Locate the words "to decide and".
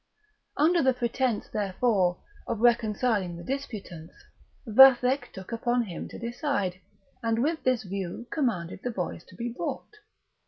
6.07-7.37